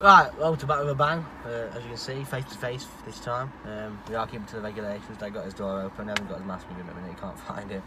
[0.00, 1.26] Right, well, to back with a bang.
[1.44, 3.52] Uh, as you can see, face to face this time.
[3.64, 5.18] Um, we are keeping to the regulations.
[5.18, 6.04] Dad got his door open.
[6.04, 7.16] He hasn't got his mask with him at the minute.
[7.16, 7.82] He can't find it.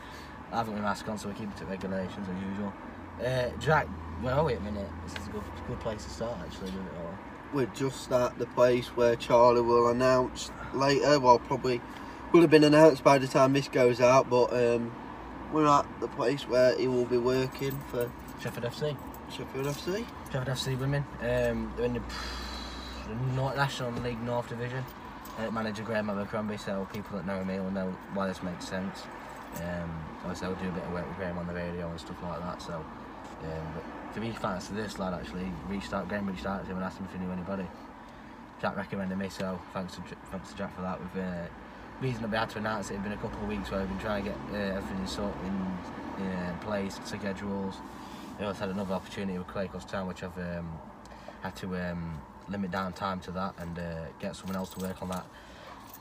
[0.52, 2.74] I haven't got my mask on, so we're keeping to regulations as usual.
[3.26, 3.88] Uh, Jack,
[4.20, 4.90] where are we at the minute?
[5.06, 7.18] This is a good, good place to start, actually, isn't it all?
[7.54, 11.18] We're just at the place where Charlie will announce later.
[11.18, 11.80] Well, probably
[12.34, 14.94] will have been announced by the time this goes out, but um,
[15.54, 18.98] we're at the place where he will be working for Sheffield FC.
[19.30, 20.06] Sheffield FC.
[20.32, 21.04] Sheffield FC women.
[21.20, 22.02] Um, they're in the,
[23.36, 24.84] North, National League North Division.
[25.38, 29.04] Uh, manager Graham Abercrombie, so people that know me will know why this makes sense.
[29.58, 32.16] Um, obviously, I'll do a bit of work with Graham on the radio and stuff
[32.24, 32.62] like that.
[32.62, 36.64] So, um, but to be fans to this lad, actually, reached out, Graham reached out
[36.64, 37.68] to him and asked him if he knew anybody.
[38.62, 40.02] Jack recommended me, so thanks to
[40.32, 41.00] thanks to Jack for that.
[41.00, 41.48] We've uh,
[42.00, 42.96] reasonably had to announce it.
[42.96, 45.34] It's been a couple of weeks where we've been trying to get uh, everything sort
[45.46, 47.76] in, in uh, place, schedules.
[48.42, 50.68] We also had another opportunity with Clay Cross Town, which I've um,
[51.44, 52.20] had to um,
[52.50, 55.28] limit down time to that and uh, get someone else to work on that.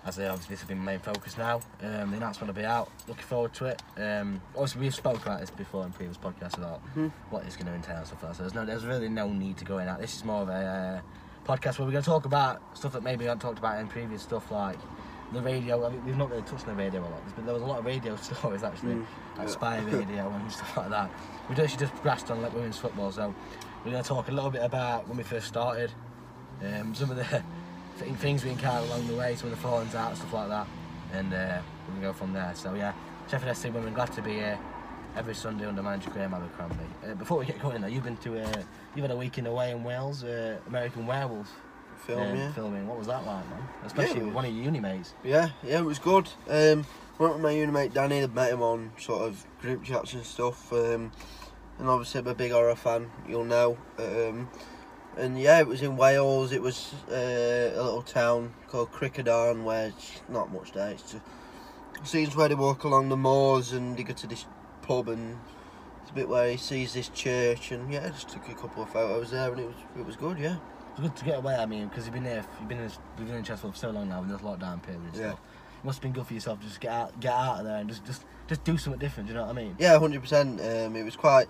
[0.07, 1.61] As they obviously this has been my main focus now.
[1.83, 2.91] Um, the announcement will be out.
[3.07, 3.83] Looking forward to it.
[3.99, 7.13] Um, obviously, we've spoken about this before in previous podcasts about Mhm.
[7.29, 8.37] what it's going to entail and stuff like that.
[8.39, 10.01] So there's no, there's really no need to go in that.
[10.01, 11.03] This is more of a
[11.47, 13.79] uh, podcast where we're going to talk about stuff that maybe I haven't talked about
[13.79, 14.79] in previous stuff like
[15.33, 15.87] the radio.
[15.87, 17.67] I mean, we've not really touched on the radio a lot, but there was a
[17.67, 19.07] lot of radio stories actually, Mm.
[19.39, 19.53] like Yeah.
[19.53, 21.11] spy radio and stuff like that.
[21.49, 23.35] We've actually just grasped on like women's football, so
[23.85, 25.93] we're going to talk a little bit about when we first started,
[26.65, 27.25] um, some of the
[28.19, 30.67] things we encountered along the way, some of the fallings out, stuff like that,
[31.13, 32.53] and uh, we can go from there.
[32.55, 32.93] So yeah,
[33.31, 34.59] Sheffield FC women glad to be here
[35.17, 36.77] every Sunday under manager Graham Abercrombie.
[37.05, 38.63] Uh, before we get going though, you've been to uh,
[38.95, 41.51] you've had a weekend away in Wales, uh, American Werewolf
[42.07, 42.53] Film, um, yeah.
[42.53, 42.87] filming.
[42.87, 43.63] What was that like, man?
[43.85, 45.15] Especially it with one of your uni mates.
[45.23, 46.29] Yeah, yeah, it was good.
[46.49, 46.87] Um,
[47.19, 48.23] went with my uni mate Danny.
[48.23, 50.73] I met him on sort of group chats and stuff.
[50.73, 51.13] Um,
[51.79, 53.11] and obviously, I'm a big horror fan.
[53.29, 53.79] You'll know.
[53.99, 54.49] Um,
[55.17, 56.53] and yeah, it was in Wales.
[56.53, 60.91] It was uh, a little town called Crickadarn, where it's not much there.
[60.91, 61.25] It's just
[62.05, 64.47] scenes where they walk along the moors and they go to this
[64.83, 65.39] pub and
[66.01, 68.89] it's a bit where he sees this church and yeah, just took a couple of
[68.89, 70.39] photos there and it was it was good.
[70.39, 70.57] Yeah.
[70.93, 71.55] It's good to get away.
[71.55, 73.91] I mean, because you've been here, you've been in, you've been in Chesterfield for so
[73.91, 75.03] long now, in this lockdown period.
[75.05, 75.29] and Yeah.
[75.31, 75.41] stuff.
[75.83, 77.77] It must have been good for yourself to just get out, get out of there
[77.79, 79.29] and just, just, just do something different.
[79.29, 79.77] Do you know what I mean?
[79.79, 80.61] Yeah, hundred percent.
[80.61, 81.47] Um, it was quite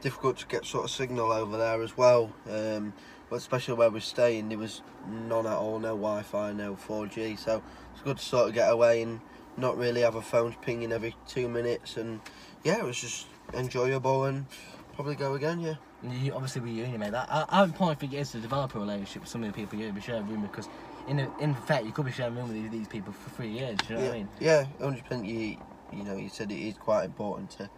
[0.00, 2.32] difficult to get sort of signal over there as well.
[2.50, 2.94] Um,
[3.28, 7.38] but especially where we're staying, there was none at all, no Wi-Fi, no 4G.
[7.38, 7.62] So
[7.92, 9.20] it's good to sort of get away and
[9.56, 11.96] not really have a phone pinging every two minutes.
[11.96, 12.20] And
[12.62, 14.46] yeah, it was just enjoyable and
[14.94, 15.60] probably go again.
[15.60, 15.74] Yeah.
[16.02, 18.78] You, obviously, with uni, mate, that, I, I point think it is to develop a
[18.78, 20.68] relationship with some of the people you'll be sharing room with, because
[21.08, 23.48] in, a, in fact, you could be sharing room with these, these people for three
[23.48, 23.78] years.
[23.88, 24.28] You know yeah, what I mean?
[24.40, 25.24] yeah, hundred percent.
[25.26, 25.56] You
[25.92, 27.70] you know, you said it is quite important to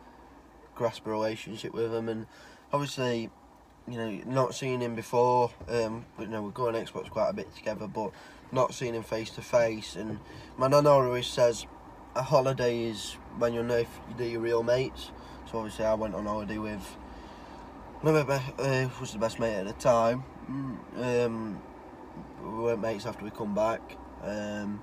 [0.75, 2.27] grasp a relationship with them, and
[2.72, 3.31] obviously,
[3.88, 5.50] you know, not seeing him before.
[5.69, 8.10] Um, but, you know, we go on Xbox quite a bit together, but
[8.53, 9.97] not seeing him face to face.
[9.97, 10.19] And
[10.56, 11.66] my nan always says,
[12.15, 13.84] a holiday is when you know
[14.16, 15.10] they're your real mates.
[15.50, 16.97] So obviously, I went on holiday with.
[18.06, 20.22] My be- uh, was the best mate at the time.
[20.48, 21.60] Mm, Um,
[22.40, 23.80] we weren't mates after we come back.
[24.22, 24.80] Um,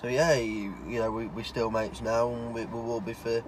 [0.00, 3.12] so yeah, you, you know, we we still mates now, and we, we will be
[3.12, 3.42] for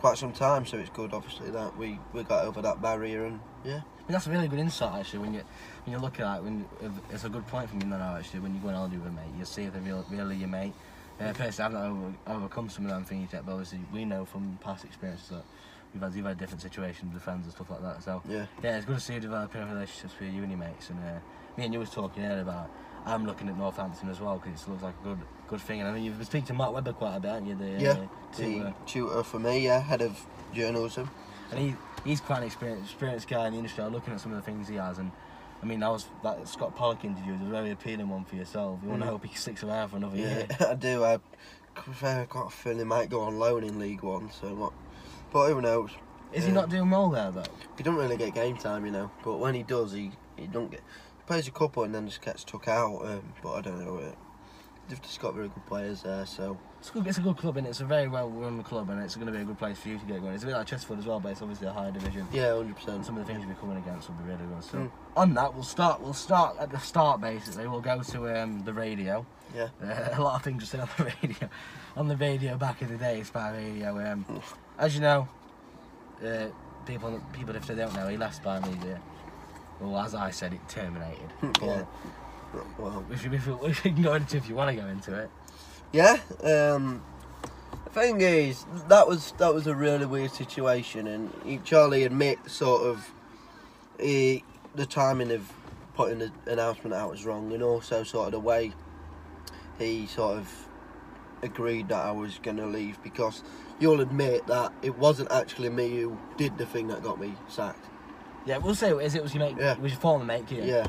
[0.00, 0.66] quite some time.
[0.66, 3.84] So it's good, obviously, that we, we got over that barrier, and yeah, I mean,
[4.08, 5.42] that's a really good insight, actually, when you
[5.84, 6.42] when you look at it.
[6.42, 6.66] When
[7.10, 9.12] it's a good point from you now, actually, when you go on holiday with a
[9.12, 10.74] mate, you'll see if they're real, really your mate.
[11.20, 14.24] Uh, personally, I've not over, overcome some of them things yet, but obviously we know
[14.24, 15.44] from past experiences that
[15.92, 18.02] we've had, you've had different situations with friends and stuff like that.
[18.02, 20.90] So yeah, Yeah, it's good to see you developing relationships with you and your mates.
[20.90, 21.18] And uh,
[21.56, 22.70] me and you was talking earlier about
[23.06, 25.80] I'm looking at Northampton as well because it looks like a good good thing.
[25.80, 27.54] And I mean, you've been speaking to Mark Webber quite a bit, haven't you?
[27.54, 30.20] The, Yeah, uh, to, the uh, tutor for me, yeah, head of
[30.52, 31.08] journalism.
[31.50, 33.84] and he he's quite an experienced experienced guy in the industry.
[33.84, 35.12] I'm looking at some of the things he has, and
[35.62, 38.80] I mean, that was that Scott Pollock interview was a very appealing one for yourself.
[38.82, 39.10] You want to Mm.
[39.10, 40.46] hope he sticks around for another Yeah, year.
[40.68, 41.04] I do.
[41.04, 41.18] I,
[41.76, 44.72] I've got a feeling he might go on loan in League One, so what?
[45.36, 45.90] But who knows?
[46.32, 47.44] Is he not doing well there though?
[47.76, 49.10] He don't really get game time, you know.
[49.22, 50.80] But when he does, he he don't get.
[50.80, 53.04] He plays a couple and then just gets took out.
[53.04, 53.98] Um, but I don't know.
[53.98, 54.12] Uh,
[54.88, 57.66] they've just got very good players there, so It's, good, it's a good club and
[57.66, 59.88] it's a very well run club and it's going to be a good place for
[59.88, 60.34] you to get going.
[60.34, 62.26] It's a bit like Chesterfield as well, but it's obviously a higher division.
[62.32, 63.04] yeah, hundred percent.
[63.04, 64.62] some of the things you'll be coming against will be really good.
[64.64, 64.90] So Mm.
[65.16, 66.00] on that, we'll start.
[66.00, 67.20] We'll start at the start.
[67.20, 69.26] Basically, we'll go to um, the radio.
[69.54, 69.68] Yeah.
[69.82, 71.48] Uh, a lot of things just said on the radio.
[71.96, 73.98] On the radio back in the day, Spy Radio.
[74.12, 74.42] Um,
[74.78, 75.28] as you know,
[76.24, 76.46] uh,
[76.86, 79.00] people people if they don't know, he left Spy Media.
[79.80, 81.30] Well, as I said, it terminated.
[81.42, 81.50] Yeah.
[81.60, 81.86] But
[82.78, 84.82] Well, if you, if you, if you can go into it if you want to
[84.82, 85.30] go into it.
[85.92, 86.18] yeah.
[86.42, 87.02] Um,
[87.84, 92.52] the thing is, that was that was a really weird situation, and he, Charlie admits
[92.52, 93.10] sort of
[93.98, 94.44] he,
[94.74, 95.50] the timing of
[95.94, 98.72] putting the announcement out was wrong, and also sort of the way
[99.78, 100.68] he sort of
[101.42, 103.42] agreed that I was going to leave because
[103.78, 107.84] you'll admit that it wasn't actually me who did the thing that got me sacked.
[108.46, 109.14] Yeah, we'll say it was.
[109.14, 109.56] It was your mate.
[109.58, 109.72] Yeah.
[109.72, 110.44] It was your former mate.
[110.50, 110.64] Yeah.
[110.64, 110.86] Yeah,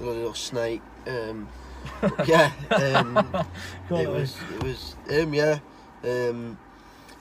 [0.00, 0.82] the little snake.
[1.06, 1.48] Um,
[2.26, 3.16] yeah, um,
[3.90, 5.34] it was it was him.
[5.34, 5.58] Yeah.
[6.02, 6.58] Um,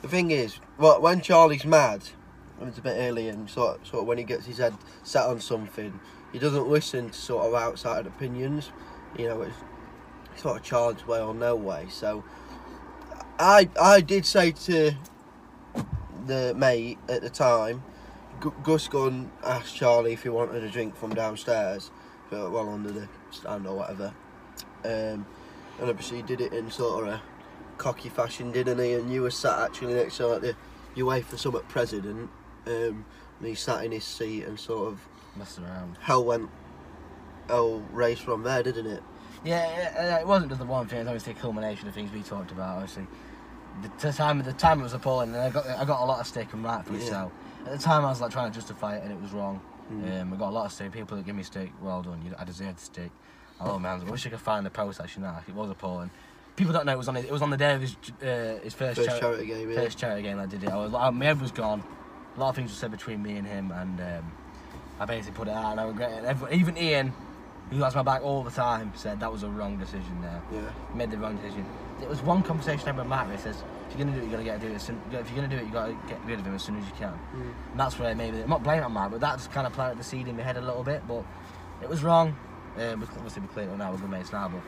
[0.01, 2.01] the thing is, well, when Charlie's mad,
[2.61, 4.73] it's a bit early and sort sort of when he gets his head
[5.03, 5.99] set on something,
[6.31, 8.71] he doesn't listen to sort of outside opinions.
[9.17, 11.87] You know, it's sort of Charlie's way or no way.
[11.89, 12.23] So,
[13.39, 14.93] I I did say to
[16.27, 17.83] the mate at the time,
[18.39, 21.91] Gu- Gus Gunn asked Charlie if he wanted a drink from downstairs,
[22.29, 24.13] but well under the stand or whatever.
[24.83, 25.25] Um,
[25.79, 27.21] and obviously he did it in sort of a
[27.77, 28.93] cocky fashion, didn't he?
[28.93, 30.55] And you were sat actually next to like the
[30.95, 32.29] UEFA Summit president,
[32.67, 33.05] um,
[33.39, 34.99] and he sat in his seat and sort of
[35.37, 35.97] Messing around.
[36.01, 36.49] hell went
[37.47, 39.03] hell race from there, didn't it?
[39.45, 40.97] Yeah, uh, it wasn't just the one thing.
[40.99, 42.77] It was obviously a culmination of things we talked about.
[42.79, 43.07] Obviously,
[44.01, 46.27] the time the time it was appalling, and I got I got a lot of
[46.27, 47.09] stick and rightfully Yeah.
[47.09, 47.31] so.
[47.65, 49.61] At the time, I was like trying to justify it, and it was wrong.
[49.91, 50.21] Mm.
[50.21, 50.91] Um, I got a lot of stick.
[50.91, 52.21] People that give me stick, well done.
[52.23, 53.11] You, I deserve the stick.
[53.59, 54.03] My hands.
[54.07, 55.41] I wish I could find the post actually now.
[55.47, 56.11] It was appalling.
[56.55, 57.17] People don't know it was on.
[57.17, 59.75] It was on the day of his uh, his first, First chari- charity game, yeah.
[59.81, 60.39] first charity game.
[60.39, 60.69] I did it.
[60.69, 61.83] I was like, my head was gone.
[62.35, 64.31] A lot of things were said between me and him, and um,
[64.99, 66.53] I basically put it out, and I regret it.
[66.53, 67.13] Even Ian,
[67.71, 70.21] who has my back all the time, said that was a wrong decision.
[70.21, 70.61] There, Yeah.
[70.95, 71.65] made the wrong decision.
[72.01, 73.27] It was one conversation I had with Matt.
[73.27, 74.75] Where he says, "If you're gonna do it, you gotta get do it.
[74.75, 76.77] As soon, if you're gonna do it, you gotta get rid of him as soon
[76.77, 77.41] as you can." Mm.
[77.71, 79.99] And that's where maybe I'm not blaming on Matt, but that just kind of planted
[79.99, 81.03] the seed in my head a little bit.
[81.07, 81.23] But
[81.81, 82.35] it was wrong.
[82.77, 83.91] Um, obviously we cleared it up now.
[83.91, 84.61] We're good mates now, but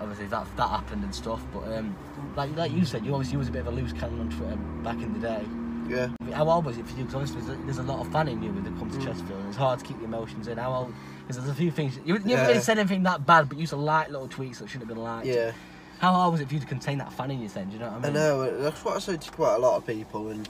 [0.00, 1.42] obviously that that happened and stuff.
[1.52, 1.94] But um,
[2.36, 4.56] like like you said, you obviously was a bit of a loose cannon on Twitter
[4.82, 5.44] back in the day.
[5.88, 6.08] Yeah.
[6.34, 7.04] How old was it for you?
[7.04, 9.04] Because obviously there's a, lot of fan in you when it comes to Mm.
[9.06, 10.58] Chesterfield, and it's hard to keep the emotions in.
[10.58, 10.94] How old?
[11.26, 12.36] Because there's a few things you, you Yeah.
[12.36, 14.88] haven't really said anything that bad, but you used to like little tweets that shouldn't
[14.88, 15.26] have been liked.
[15.26, 15.52] Yeah.
[15.98, 17.68] How hard was it for you to contain that fan in you then?
[17.68, 18.16] Do you know what I mean?
[18.16, 20.48] I know, that's what I said to quite a lot of people, and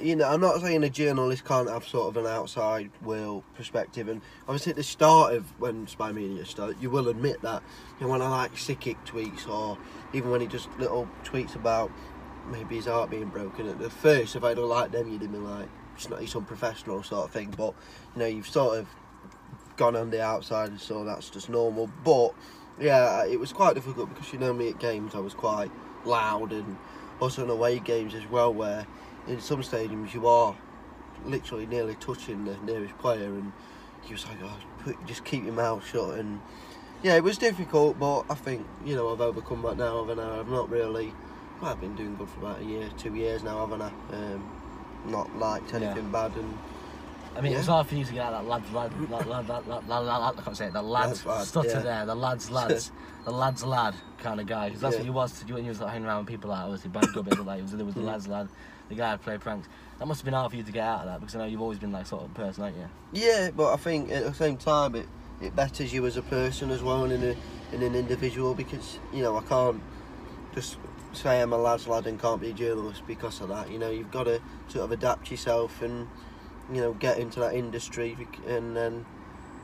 [0.00, 4.08] you know, I'm not saying a journalist can't have sort of an outside world perspective,
[4.08, 7.62] and obviously at the start of when Spy Media started, you will admit that,
[8.00, 9.76] you know, when I like Sickick tweets, or
[10.14, 11.90] even when he just little tweets about
[12.50, 15.32] maybe his heart being broken, at the first, if I'd have liked them, you'd have
[15.32, 17.74] been like, it's not, he's unprofessional sort of thing, but,
[18.14, 18.86] you know, you've sort of
[19.80, 22.34] gone on the outside, so that's just normal, but,
[22.78, 25.70] yeah, it was quite difficult because you know me at games, I was quite
[26.04, 26.76] loud and
[27.18, 28.86] also in away games as well, where
[29.26, 30.54] in some stadiums you are
[31.24, 33.52] literally nearly touching the nearest player, and
[34.02, 36.18] he was like, oh, put, just keep your mouth shut.
[36.18, 36.40] And
[37.02, 40.40] yeah, it was difficult, but I think you know I've overcome that now, haven't I?
[40.40, 41.12] I've not really.
[41.60, 43.92] Well, I've been doing good for about a year, two years now, haven't I?
[44.12, 44.50] Um,
[45.06, 45.78] not liked Yeah.
[45.78, 46.58] anything bad, and
[47.36, 47.58] I mean, yeah.
[47.58, 49.88] it was hard for you to get out that lads, lad, lad, lad, lad, lad,
[49.88, 51.78] lad, lad, I can't say it, the lads, stutter yeah.
[51.80, 52.90] there, the lads, lads,
[53.24, 54.68] the lads, lad kind of guy.
[54.68, 55.00] Because that's yeah.
[55.00, 56.90] what he was to do when he was like, hanging around with people like, obviously,
[56.90, 58.48] bad gubbers, like, it was, there was the lads, lad,
[58.88, 59.68] the guy who played pranks.
[59.98, 61.44] That must have been hard for you to get out of that, because I know
[61.44, 62.88] you've always been that sort of person, haven't you?
[63.12, 65.06] Yeah, but I think at the same time, it,
[65.40, 68.98] it betters you as a person as well and in, a, in an individual, because,
[69.12, 69.80] you know, I can't
[70.52, 70.78] just
[71.12, 73.70] say I'm a lads, lad and can't be a journalist because of that.
[73.70, 76.08] You know, you've got to sort of adapt yourself and
[76.72, 79.04] you know, get into that industry and then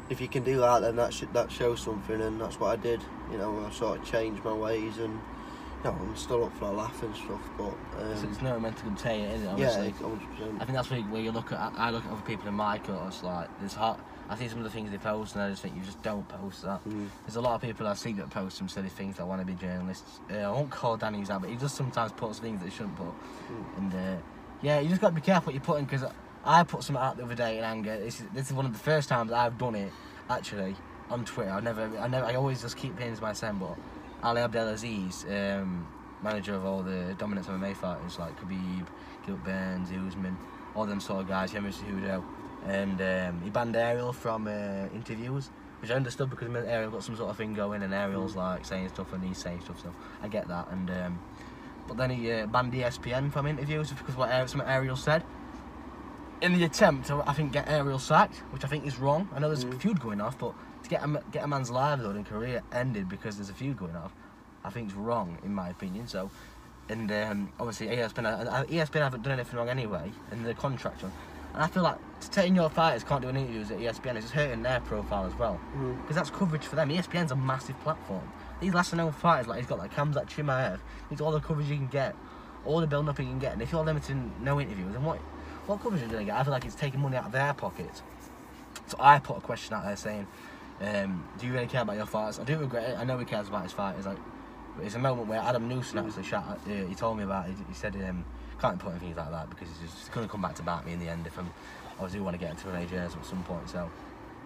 [0.08, 2.76] if you can do that then that, should, that shows something and that's what I
[2.76, 3.00] did.
[3.30, 6.66] You know, I sort of changed my ways and, you know, I'm still up for
[6.66, 7.74] a laugh and stuff, but...
[8.16, 9.44] So Um, it's not meant to contain it, is it?
[9.44, 9.92] yeah, Obviously.
[9.92, 10.54] 100%.
[10.60, 11.72] I think that's where, where you look at.
[11.76, 13.22] I look at other people in my course.
[13.22, 14.00] Like there's hot.
[14.28, 16.26] I see some of the things they post, and I just think you just don't
[16.28, 16.84] post that.
[16.88, 17.08] Mm.
[17.24, 19.46] There's a lot of people I see that post some silly things that want to
[19.46, 20.18] be journalists.
[20.28, 22.96] Uh, I won't call Danny's out, but he just sometimes puts things that he shouldn't
[22.96, 23.06] put.
[23.06, 23.78] Mm.
[23.78, 24.20] And uh,
[24.62, 26.04] yeah, you just got to be careful what you're putting because
[26.46, 27.98] I put something out the other day in anger.
[27.98, 29.92] This is this is one of the first times I've done it
[30.30, 30.76] actually
[31.10, 31.50] on Twitter.
[31.50, 33.56] I never, I never, I always just keep pins myself.
[33.58, 33.76] But
[34.22, 35.88] Ali Abdelaziz, um,
[36.22, 38.86] manager of all the dominance MMA fighters like Khabib,
[39.26, 40.38] Gilbert Burns, Usman,
[40.76, 42.22] all them sort of guys, Henry Cejudo,
[42.66, 45.50] and um, he banned Ariel from uh, interviews,
[45.80, 48.90] which I understood because Ariel got some sort of thing going, and Ariel's like saying
[48.90, 50.68] stuff and he's saying stuff, so I get that.
[50.70, 51.18] And um,
[51.88, 55.24] but then he uh, banned ESPN from interviews because of what Ariel, something Ariel said.
[56.42, 59.28] In the attempt to, I think, get Ariel sacked, which I think is wrong.
[59.34, 59.80] I know there's a Mm.
[59.80, 60.52] feud going off, but
[60.82, 63.96] to get a, get a man's livelihood and career ended because there's a feud going
[63.96, 64.12] off,
[64.62, 66.06] I think is wrong, in my opinion.
[66.08, 66.30] So,
[66.90, 71.02] and um, obviously ESPN, uh, ESPN haven't done anything wrong anyway, in the contract.
[71.02, 71.12] one.
[71.54, 74.24] And I feel like to take your fighters can't do any interviews at ESPN is
[74.24, 75.58] just hurting their profile as well.
[75.74, 75.96] Mm.
[76.02, 76.90] Because that's coverage for them.
[76.90, 78.30] ESPN's a massive platform.
[78.60, 81.68] These lesser known fighters, like he's got like Cam's like Chimaev, he's all the coverage
[81.68, 82.14] you can get,
[82.66, 83.54] all the build up you can get.
[83.54, 85.18] And if you're limiting no interviews, then what
[85.66, 86.36] what coverage are you gonna get?
[86.36, 88.02] I feel like it's taking money out of their pockets.
[88.86, 90.26] So I put a question out there saying,
[90.80, 92.40] Um, do you really care about your farts?
[92.40, 92.98] I do regret it.
[92.98, 93.72] I know he cares about his.
[93.72, 94.18] It's like,
[94.76, 96.60] but it's a moment where Adam Newson actually shot.
[96.66, 97.48] Uh, he told me about.
[97.48, 97.56] it.
[97.56, 98.24] He, he said um,
[98.60, 100.92] can't put anything like that because it's just going to come back to bite me
[100.92, 101.50] in the end if I'm.
[102.00, 103.70] I do want to get into an AJS at some point.
[103.70, 103.90] So,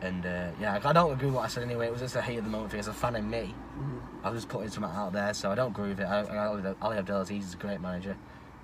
[0.03, 1.89] and uh, yeah, I don't agree with what I said anyway.
[1.89, 2.79] It was just a hate of the moment thing.
[2.81, 4.01] As a fan of me, Mhm.
[4.23, 6.05] I was just putting something out there, so I don't agree with it.
[6.05, 8.17] I, I, Ali Ali Abdelaziz he's a great manager.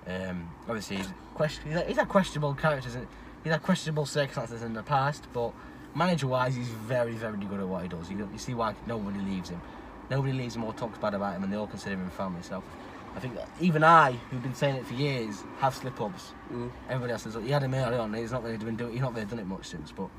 [0.07, 2.95] Um, obviously, he's, question, he's, had, he's had questionable characters.
[2.95, 3.07] and
[3.43, 5.53] He's had questionable circumstances in the past, but
[5.95, 8.09] manager-wise, he's very, very good at what he does.
[8.09, 9.61] You, you see why nobody leaves him.
[10.09, 12.41] Nobody leaves him or talks bad about him, and they all consider him family.
[12.41, 12.63] So,
[13.15, 16.33] I think that even I, who've been saying it for years, have slip-ups.
[16.51, 16.71] Mm.
[16.87, 18.13] Everybody else says he had him early on.
[18.13, 18.93] He's not really been doing.
[18.93, 19.91] He's not really done it much since.
[19.91, 20.09] But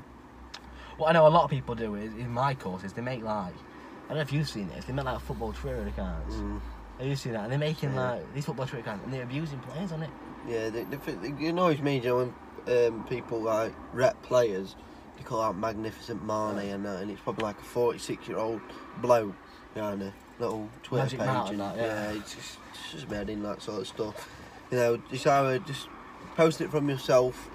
[0.97, 3.23] what I know a lot of people do is in my course is they make
[3.23, 4.85] like I don't know if you've seen this.
[4.85, 6.35] They make like football Twitter accounts.
[6.35, 6.59] Mm.
[6.99, 7.43] Have you seen that?
[7.43, 8.11] And they're making Yeah.
[8.11, 10.09] like these football Twitter accounts and they're abusing players on it.
[10.47, 12.17] Yeah, it annoys me, you know,
[12.65, 14.75] when um, people like rep players,
[15.17, 18.61] they call out Magnificent Marnie and that, and it's probably like a 46 year old
[19.01, 19.33] bloke
[19.73, 21.49] behind a little Twitter Magic page.
[21.51, 22.11] And, that, yeah.
[22.11, 24.29] it's just, it's just mad in that sort of stuff.
[24.71, 25.87] You know, just either just
[26.35, 27.49] post it from yourself,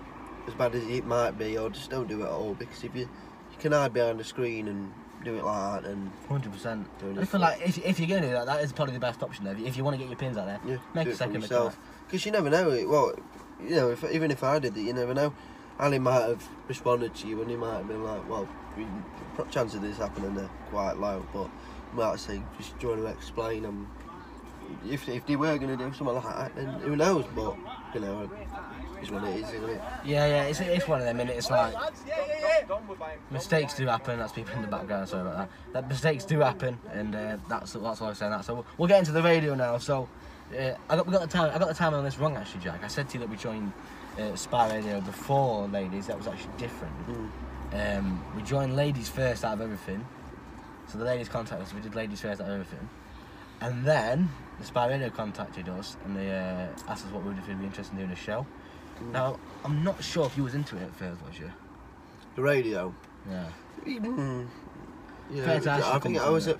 [0.46, 2.94] as bad as it might be, or just don't do it at all, because if
[2.94, 4.92] you, you can hide behind the screen and
[5.24, 6.98] do it like that, and Hundred percent.
[6.98, 9.22] Doing I feel like if, if you're gonna do that, that is probably the best
[9.22, 9.44] option.
[9.44, 9.54] There.
[9.54, 11.40] If, if you want to get your pins out there, Yeah, make a it second
[11.40, 11.78] yourself.
[12.06, 12.70] Because you never know.
[12.70, 13.14] It, well,
[13.60, 15.34] you know, if, even if I did it, you never know.
[15.78, 19.76] Ali might have responded to you, and he might have been like, "Well, the chances
[19.76, 21.50] of this happening are quite low." But
[21.92, 23.90] you might say, "Just you to explain?" Um,
[24.88, 27.24] if if they were going to do something like that, then who knows?
[27.34, 27.56] But
[27.94, 28.30] you know,
[29.10, 29.80] what it is, isn't it?
[30.04, 30.42] Yeah, yeah.
[30.44, 31.74] It's, it's one of them, and it's like
[33.30, 34.18] mistakes do happen.
[34.18, 35.08] That's people in the background.
[35.08, 35.50] Sorry about that.
[35.72, 38.44] That mistakes do happen, and uh, that's that's why I'm saying that.
[38.44, 39.78] So we'll, we'll get into the radio now.
[39.78, 40.08] So
[40.58, 41.50] uh, I got we got the time.
[41.54, 42.82] I got the time on this wrong actually, Jack.
[42.82, 43.72] I said to you that we joined
[44.18, 46.06] uh, Spy Radio before ladies.
[46.06, 46.94] That was actually different.
[47.06, 47.98] Mm.
[47.98, 50.06] Um, we joined ladies first out of everything.
[50.86, 51.74] So the ladies contacted us.
[51.74, 52.88] We did ladies first out of everything,
[53.60, 57.38] and then the Spy Radio contacted us and they uh, asked us what we would
[57.38, 58.46] if we'd be interested in doing a show.
[59.12, 61.50] Now I'm not sure if you was into it at first, was you?
[62.36, 62.94] The radio.
[63.28, 63.48] Yeah.
[63.86, 64.48] Mm.
[65.30, 66.58] Yeah, Fair I think I was at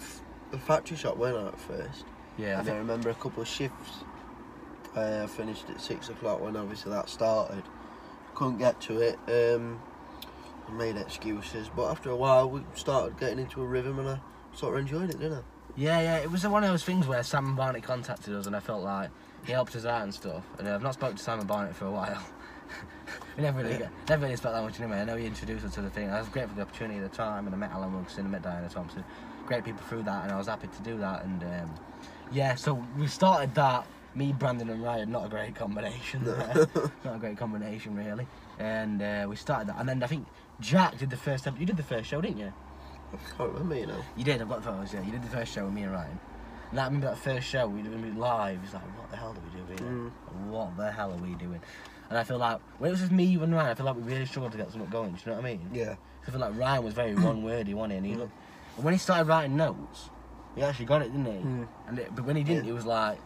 [0.51, 2.05] the factory shop when I at first.
[2.39, 2.53] Yeah.
[2.53, 4.05] And I think, remember a couple of shifts.
[4.95, 7.63] Uh, finished at six o'clock when obviously that started.
[8.35, 9.19] Couldn't get to it.
[9.29, 9.81] Um,
[10.69, 14.19] I made excuses, but after a while we started getting into a rhythm, and I
[14.55, 15.43] sort of enjoyed it, didn't I?
[15.77, 16.17] yeah, yeah.
[16.19, 19.11] It was one of those things where Sam Barnett contacted us and I felt like
[19.45, 20.45] he helped us out and stuff.
[20.59, 22.23] And uh, I've not spoken to Simon Barnett for a while.
[23.37, 25.01] we never really, get, never really spoke that much anyway.
[25.01, 26.09] I know he introduced us to the thing.
[26.09, 28.29] I was grateful for the opportunity at the time, and I met Alan Wilson, and
[28.29, 29.05] I met Diana Thompson.
[29.47, 31.25] Great people through that, and I was happy to do that.
[31.25, 31.75] And um,
[32.33, 33.87] yeah, so we started that.
[34.15, 36.25] Me, Brandon, and Ryan, not a great combination.
[36.25, 36.37] No.
[37.05, 38.29] not a great combination, really.
[38.61, 40.27] And uh, we started that, and then I think
[40.61, 41.47] Jack did the first.
[41.59, 42.53] You did the first show, didn't you?
[43.13, 44.03] I can't remember, you know.
[44.17, 44.41] You did.
[44.41, 44.95] I've got the photos.
[44.95, 46.19] Yeah, you did the first show with me and Ryan.
[46.75, 48.59] And I remember that first show we did when we were live.
[48.65, 49.35] It's like, what the hell are
[49.69, 50.11] we doing?
[50.51, 51.61] What the hell are we doing?
[52.11, 53.95] And I feel like when it was just me you and Ryan, I feel like
[53.95, 55.13] we really struggled to get something going.
[55.13, 55.71] Do you know what I mean?
[55.73, 55.95] Yeah.
[56.27, 57.97] I feel like Ryan was very one wordy, wasn't he?
[57.99, 58.33] And he looked,
[58.75, 60.11] and when he started writing notes,
[60.57, 61.47] he actually got it, didn't he?
[61.47, 61.69] Mm.
[61.87, 62.73] And it, but when he didn't, Yeah.
[62.73, 63.21] it was like,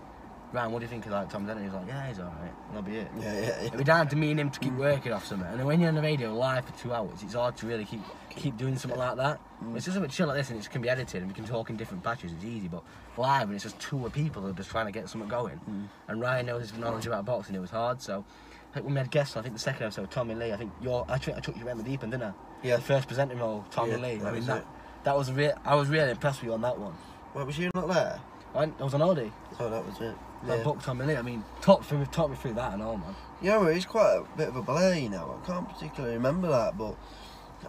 [0.53, 1.63] Ryan, what do you think of like Tom Denton?
[1.65, 2.53] He was like, yeah, he's alright.
[2.69, 3.09] That'll be it.
[3.21, 3.63] Yeah, yeah, yeah.
[3.65, 5.47] It'd be down to me and him to keep working off something.
[5.47, 7.85] And then when you're on the radio live for two hours, it's hard to really
[7.85, 8.01] keep
[8.31, 9.41] keep doing something like that.
[9.63, 9.77] Mm.
[9.77, 11.45] It's just a bit chill like this and it can be edited and we can
[11.45, 12.69] talk in different patches, it's easy.
[12.69, 12.83] But
[13.17, 15.61] live and it's just two of people who are just trying to get something going.
[15.69, 15.89] Mm.
[16.09, 18.01] And Ryan knows his knowledge about boxing, it was hard.
[18.01, 18.25] So
[18.71, 20.73] I think when we had guests, I think the second episode, Tommy Lee, I think
[20.81, 22.33] you're, I, took- I took you around the deep end, didn't I?
[22.63, 22.77] Yeah.
[22.77, 24.17] The first presenting role, Tommy Yeah, Lee.
[24.17, 24.65] that I mean, that,
[25.05, 25.53] that was real.
[25.65, 26.93] I was really impressed with you on that one.
[27.33, 28.21] What was you not there?
[28.59, 29.31] I, I was on holiday.
[29.61, 30.17] Oh, that was it.
[30.47, 30.63] I Yeah.
[30.65, 31.17] booked Tommy Lee.
[31.17, 33.15] I mean, top through, taught me through that and all, man.
[33.41, 35.41] Yeah, well, he's quite a bit of a blur, you know.
[35.41, 36.97] I can't particularly remember that, but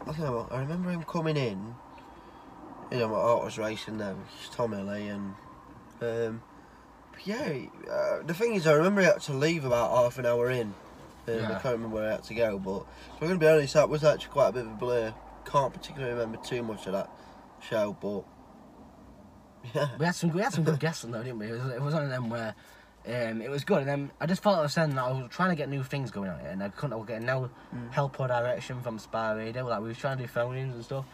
[0.08, 1.75] I, know, I remember him coming in.
[2.91, 5.36] You know, my heart was racing there It's Tommy Lee, and
[6.01, 6.41] um,
[7.24, 7.60] yeah.
[7.89, 10.74] Uh, the thing is, I remember he had to leave about half an hour in.
[11.27, 12.79] Um, I can't remember where I had to go, but
[13.15, 15.13] if I'm going to be honest, that was actually quite a bit of a blur.
[15.46, 17.12] Can't particularly remember too much of that
[17.62, 18.24] show, but
[19.74, 21.48] yeah, We had some we had some good guests on though, didn't we?
[21.48, 22.56] It was, it was one of them where
[23.08, 25.30] um, it was good, and then I just felt I was saying that I was
[25.32, 26.94] trying to get new things going on and I couldn't.
[26.94, 27.50] I was getting no
[27.92, 29.66] help or direction from Spy Radio.
[29.68, 31.06] Like we was trying to do phone-ins and stuff,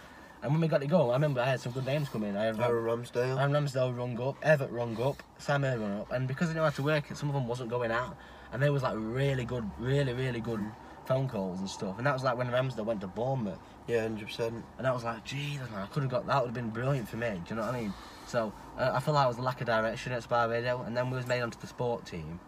[0.41, 2.35] and when we got it going, I remember I had some good names come in.
[2.35, 3.39] I had Aaron Ramsdale.
[3.39, 6.61] Aaron Ramsdale rung up, Everett rung up, Sam Earl rung up, and because they knew
[6.61, 8.17] how to work it, some of them wasn't going out,
[8.51, 10.63] and they was like really good, really really good
[11.05, 13.59] phone calls and stuff, and that was like when Ramsdale went to Bournemouth.
[13.87, 14.65] yeah, hundred percent.
[14.77, 16.41] And that was like, Jesus, man, I could have got that.
[16.41, 17.29] Would have been brilliant for me.
[17.29, 17.93] Do you know what I mean?
[18.27, 20.95] So uh, I feel like it was a lack of direction at Spy Radio, and
[20.95, 22.39] then we was made onto the sport team.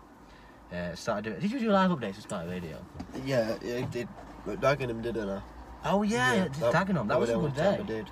[0.74, 1.40] Uh, started doing.
[1.40, 2.84] Did you do live updates at Spy Radio?
[3.26, 4.08] Yeah, yeah, he did.
[4.46, 5.42] Dagenham did, didn't I?
[5.86, 7.08] Oh yeah, yeah, that- Dagenham.
[7.08, 7.78] That was a good day.
[7.80, 8.10] I did.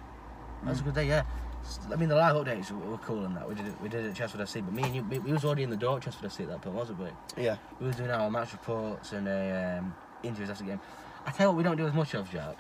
[0.64, 1.24] That was a good day, yeah.
[1.92, 3.50] I mean, the live updates were, were cool and that.
[3.50, 5.34] We did it, we did it at Chesford FC, but me and you, we, we
[5.34, 7.08] was already in the door at Chesford FC at that point, wasn't we?
[7.44, 7.58] Yeah.
[7.80, 10.80] We was doing our match reports and uh, um, interviews after the game.
[11.26, 12.58] I tell you what, we don't do as much of, Jack.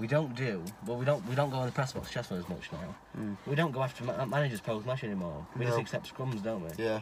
[0.00, 2.48] We don't do, well, we don't we don't go in the press box Chesford as
[2.48, 2.94] much now.
[3.18, 3.36] Mm.
[3.46, 5.46] We don't go after ma- managers post match anymore.
[5.54, 6.70] We just accept scrums, don't we?
[6.82, 7.00] Yeah.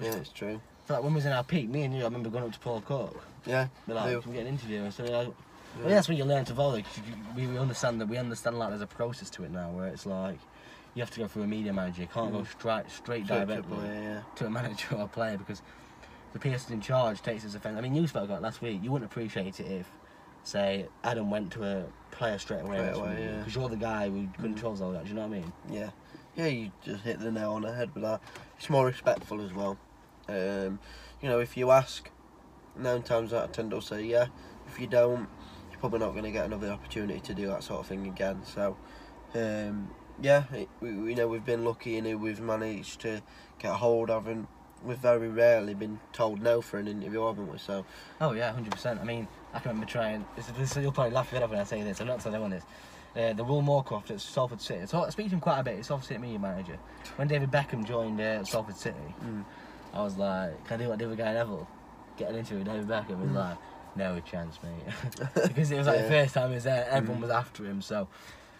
[0.00, 0.58] Yeah, it's true.
[0.86, 2.52] So like when we was in our peak, me and you, I remember going up
[2.52, 3.22] to Paul Cook.
[3.44, 3.68] Yeah.
[3.86, 4.22] Be like, do.
[4.22, 4.82] can we get an interview?
[4.84, 5.28] And so like,
[5.78, 6.86] well, that's when you learn to volley.
[7.36, 10.06] we, we understand that we understand like there's a process to it now, where it's
[10.06, 10.38] like
[10.94, 12.00] you have to go through a media manager.
[12.00, 14.22] You can't go straight straight directly yeah.
[14.36, 15.60] to a manager or a player because
[16.32, 17.76] the person in charge takes his offence.
[17.76, 18.80] I mean, you spoke about it last week.
[18.82, 19.86] You wouldn't appreciate it if,
[20.44, 21.84] say, Adam went to a
[22.18, 22.78] player straight away.
[22.90, 23.38] Away, yeah.
[23.38, 25.04] Because you're the guy who controls all that.
[25.04, 25.52] Do you know what I mean?
[25.70, 25.90] Yeah,
[26.36, 28.20] yeah, you just hit the nail on the head with that.
[28.58, 29.78] It's more respectful as well.
[30.28, 30.80] Um,
[31.22, 32.10] you know, if you ask,
[32.76, 34.26] nine times out of ten they'll say yeah.
[34.66, 35.28] If you don't,
[35.70, 38.42] you're probably not going to get another opportunity to do that sort of thing again.
[38.44, 38.76] So,
[39.34, 43.22] um, yeah, it, we, we know we've been lucky in who we've managed to
[43.58, 44.46] get hold of, and
[44.84, 47.58] we've very rarely been told no for an interview, haven't we?
[47.58, 47.84] So,
[48.20, 49.00] Oh yeah, hundred percent.
[49.00, 50.24] I mean, I can remember trying.
[50.36, 52.00] This, this, you'll probably laugh it off when I say this.
[52.00, 52.64] I'm not telling anyone this.
[53.16, 54.86] Uh, the Will Moorcroft at Salford City.
[54.86, 55.76] So I speak to him quite a bit.
[55.76, 56.78] He's Salford City media manager.
[57.16, 59.44] When David Beckham joined uh, Salford City, Mm.
[59.94, 61.66] I was like, "Can I do what David Guy Neville?
[62.18, 63.56] Get an interview with David Beckham?" He's like,
[63.96, 64.94] "No chance, mate,"
[65.48, 66.08] because it was like the Mm.
[66.08, 66.86] First time he was there.
[66.90, 67.22] Everyone Mm.
[67.22, 68.06] was after him, so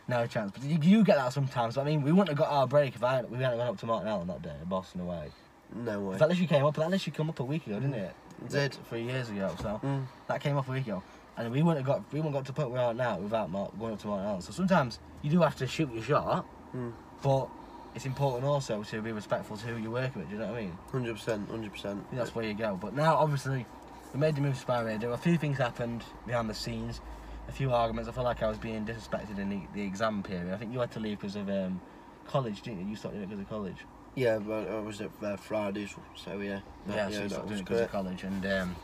[0.08, 0.50] no chance.
[0.52, 1.76] But you, you get that sometimes.
[1.76, 3.86] I mean, we wouldn't have got our break if I we hadn't gone up to
[3.86, 5.30] Martin Allen that day, Boston away.
[5.74, 6.16] No way.
[6.18, 6.74] That literally came up.
[6.76, 8.14] That literally came up a week ago, didn't it?
[8.44, 8.74] It did.
[8.88, 9.54] three years ago.
[9.60, 9.80] So.
[9.82, 10.06] Mm.
[10.28, 11.02] That came up a week ago.
[11.36, 13.78] And we wouldn't have got we wouldn't got to point we are now without Mark
[13.78, 14.40] going up to Martin Allen.
[14.42, 16.92] So sometimes you do have to shoot your shot, Mm.
[17.22, 17.48] but
[17.94, 20.58] it's important also to be respectful to who you're working with, do you know what
[20.58, 20.78] I mean?
[20.92, 22.04] Hundred percent, hundred percent.
[22.12, 22.76] That's where you go.
[22.80, 23.64] But now obviously
[24.12, 25.12] we made the move to Spy Radio.
[25.12, 27.00] A few things happened behind the scenes,
[27.48, 28.08] a few arguments.
[28.08, 30.52] I feel like I was being disrespected in the, the exam period.
[30.52, 31.80] I think you had to leave because of um,
[32.26, 32.88] college, didn't you?
[32.90, 33.78] You stopped doing it because of college.
[34.18, 36.58] Yeah, but I was at uh, Fridays, so yeah.
[36.88, 37.90] Yeah, so that was doing it because of great.
[37.90, 38.24] college.
[38.24, 38.76] And um,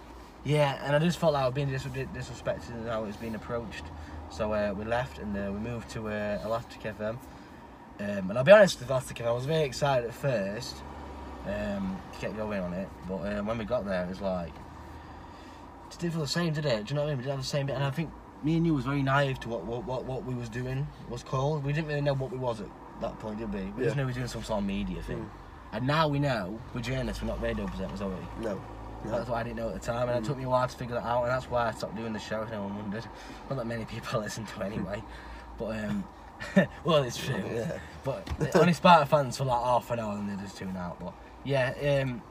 [0.44, 3.16] yeah, and I just felt like I was being dis- disrespected in how it was
[3.16, 3.82] being approached.
[4.30, 7.18] So uh, we left and uh, we moved to uh, Elastic FM.
[7.18, 7.18] Um,
[7.98, 10.76] and I'll be honest with Elastic FM, I was very excited at first
[11.46, 12.88] um, to get going on it.
[13.08, 14.52] But um, when we got there, it was like,
[15.90, 16.86] it didn't feel the same, did it?
[16.86, 17.18] Do you know what I mean?
[17.18, 17.74] We didn't have the same bit.
[17.74, 18.10] And I think
[18.44, 21.24] me and you was very naive to what, what, what, what we was doing was
[21.24, 21.64] called.
[21.64, 22.68] We didn't really know what we was at
[23.00, 23.60] that point, did we?
[23.62, 24.02] We just Yeah.
[24.02, 25.18] knew we were doing some sort of media thing.
[25.18, 25.28] Mm.
[25.76, 28.44] And now we know we're journalists, we're not radio presenters, are we?
[28.44, 28.60] No.
[29.04, 29.10] no.
[29.10, 30.76] That's what I didn't know at the time, and it took me a while to
[30.76, 32.42] figure that out, and that's why I stopped doing the show.
[32.42, 33.04] If anyone wondered,
[33.50, 35.02] not that many people listen to anyway,
[35.58, 36.04] but um,
[36.84, 37.42] well, it's true.
[37.52, 37.78] Yeah.
[38.04, 40.98] But only Sparta fans for like half an hour, and they just tune out.
[41.00, 41.12] But
[41.44, 42.22] yeah, um,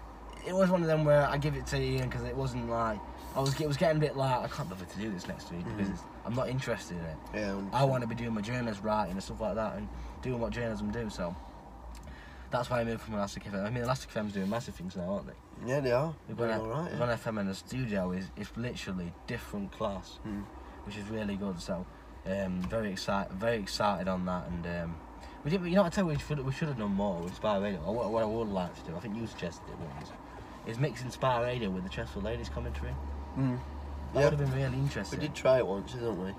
[0.48, 3.00] it was one of them where I give it to Ian because it wasn't like
[3.36, 3.60] I was.
[3.60, 5.90] It was getting a bit like I can't bother to do this next week because
[5.90, 5.94] Mhm.
[5.94, 7.18] it's, I'm not interested in it.
[7.36, 7.56] Yeah.
[7.74, 9.88] I want to be doing my journalist writing and stuff like that, and
[10.24, 11.10] doing what journalism do.
[11.12, 11.36] So.
[12.50, 13.66] That's why I moved from Elastic FM.
[13.66, 15.34] I mean, Elastic FM's doing massive things now, aren't they?
[15.68, 16.14] Yeah, they are.
[16.28, 16.92] We've got, all right.
[16.92, 20.44] we've FM in the studio is is literally different class, Mm.
[20.86, 21.60] which is really good.
[21.60, 21.84] So,
[22.28, 24.46] um, very excited, very excited on that.
[24.50, 24.96] And um,
[25.44, 27.34] we did, you know, I tell you, we should we should have done more with
[27.36, 27.80] Spy Radio.
[27.92, 30.12] What, what I would like to do, I think you suggested it once,
[30.68, 32.94] is mixing Spy Radio with the Chesterfield Ladies commentary.
[33.36, 33.58] Mm.
[34.14, 34.30] That Yeah.
[34.30, 35.20] would have been really interesting.
[35.20, 36.36] We did try it once, didn't we?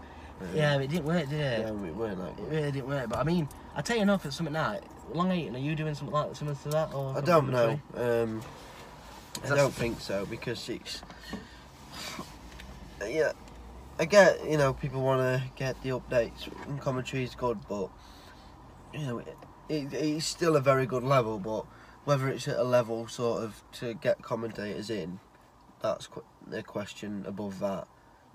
[0.54, 1.60] Yeah, but it didn't work, did it?
[1.60, 3.08] Yeah, we weren't that It really didn't work.
[3.08, 4.78] But I mean, I tell you enough, it's something now.
[5.12, 6.94] Long Eaton, are you doing something like similar to that?
[6.94, 7.80] Or I don't know.
[7.94, 8.42] Um,
[9.44, 11.02] I don't think so because it's.
[13.06, 13.32] Yeah,
[13.98, 17.90] I get you know people want to get the updates and commentary is good, but
[18.92, 19.36] you know it,
[19.68, 21.38] it, it's still a very good level.
[21.38, 21.66] But
[22.04, 25.20] whether it's at a level sort of to get commentators in,
[25.82, 27.86] that's qu- the question above that.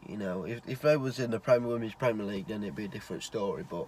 [0.08, 2.86] You know, if if they was in the Premier Women's Premier League, then it'd be
[2.86, 3.64] a different story.
[3.70, 3.88] But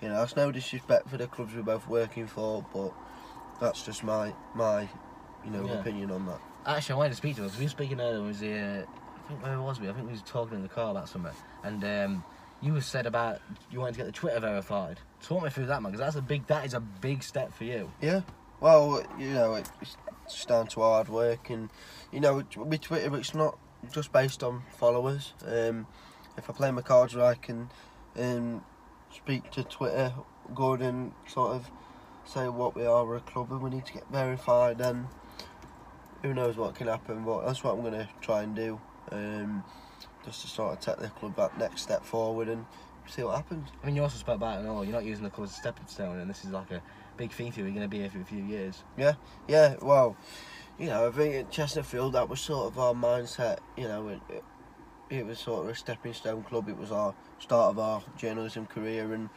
[0.00, 2.92] you know, that's no disrespect for the clubs we're both working for, but
[3.60, 4.88] that's just my my
[5.44, 5.80] you know Yeah.
[5.80, 6.40] opinion on that.
[6.66, 7.56] Actually, I wanted to speak to us.
[7.56, 8.22] We were speaking earlier.
[8.22, 8.84] Was the uh,
[9.16, 9.88] I think where was we?
[9.88, 12.24] I think we was talking in the car about something, and um,
[12.60, 14.98] you said about you wanted to get the Twitter verified.
[15.22, 16.46] Talk me through that, man, because that's a big.
[16.46, 17.90] That is a big step for you.
[18.00, 18.22] Yeah.
[18.60, 21.70] Well, you know, it's down to hard work, and
[22.12, 23.58] you know, with Twitter, it's not
[23.92, 25.32] just based on followers.
[25.46, 25.86] Um,
[26.36, 27.70] if I play my cards right, I can
[28.18, 28.64] um,
[29.14, 30.12] speak to Twitter
[30.54, 31.70] good and sort of
[32.24, 34.78] say what we are, we're a club, and we need to get verified.
[34.78, 35.06] Then
[36.22, 37.24] who knows what can happen?
[37.24, 39.64] But that's what I'm going to try and do, um,
[40.24, 42.64] just to sort of take the club that next step forward and
[43.06, 43.68] see what happens.
[43.82, 44.68] I mean, you also spoke about it.
[44.68, 46.82] all, you're not using the club as a stepping stone, and this is like a
[47.16, 47.66] big thing for you.
[47.66, 48.82] You're going to be here for a few years.
[48.96, 49.14] Yeah,
[49.48, 50.16] yeah, well,
[50.80, 53.58] you know, I think at Chesterfield that was sort of our mindset.
[53.76, 54.44] You know, it, it,
[55.10, 56.70] it was sort of a stepping stone club.
[56.70, 59.28] It was our start of our journalism career, and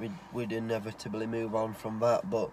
[0.00, 2.28] we'd, we'd inevitably move on from that.
[2.28, 2.50] But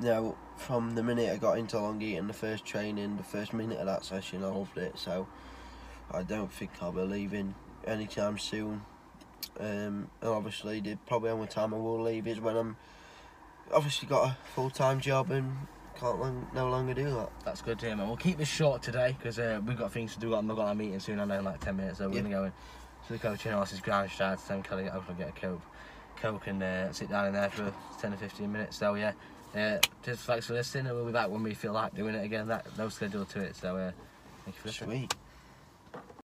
[0.00, 3.52] you know, from the minute I got into Long Eaton, the first training, the first
[3.52, 4.98] minute of that session, I loved it.
[4.98, 5.28] So
[6.10, 7.54] I don't think I'll be leaving
[7.86, 8.82] anytime soon.
[9.60, 12.76] Um, and obviously, the probably only time I will leave is when I'm
[13.72, 15.68] obviously got a full time job and
[16.00, 17.30] can't long, no longer do that.
[17.44, 18.08] That's good to hear, man.
[18.08, 20.34] We'll keep this short today because uh, we've got things to do.
[20.34, 21.20] I've got a meeting soon.
[21.20, 22.22] I know in like ten minutes, so we're Yeah.
[22.22, 22.52] gonna go in
[23.06, 25.60] to the coaching horses ground stride to tell Kelly hopefully get a coke,
[26.16, 28.78] coke and uh, sit down in there for ten or fifteen minutes.
[28.78, 29.12] So yeah,
[29.54, 32.24] uh, just thanks for listening, and we'll be back when we feel like doing it
[32.24, 32.48] again.
[32.48, 33.56] That no schedule to it.
[33.56, 33.92] So uh,
[34.44, 35.00] thank you for listening.
[35.00, 35.14] Sweet.